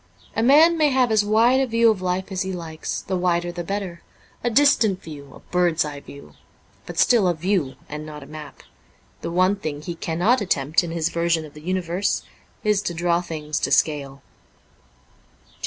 A 0.35 0.41
man 0.41 0.79
may 0.79 0.89
have 0.89 1.11
as 1.11 1.23
wide 1.23 1.59
a 1.59 1.67
view 1.67 1.91
of 1.91 2.01
life 2.01 2.31
as 2.31 2.41
he 2.41 2.51
likes, 2.51 3.03
the 3.03 3.15
wider 3.15 3.51
the 3.51 3.63
better: 3.63 4.01
a 4.43 4.49
distant 4.49 4.99
view, 5.03 5.31
a 5.35 5.41
bird's 5.51 5.85
eye 5.85 5.99
view, 5.99 6.33
but 6.87 6.97
still 6.97 7.27
a 7.27 7.35
view 7.35 7.75
and 7.87 8.03
not 8.03 8.23
a 8.23 8.25
map. 8.25 8.63
The 9.21 9.29
one 9.29 9.55
thing 9.57 9.83
he 9.83 9.93
cannot 9.93 10.41
attempt 10.41 10.83
in 10.83 10.89
his 10.89 11.09
version 11.09 11.45
of 11.45 11.53
the 11.53 11.61
universe 11.61 12.23
is 12.63 12.81
to 12.81 12.95
draw 12.95 13.21
things 13.21 13.59
to 13.59 13.69
scale. 13.69 14.23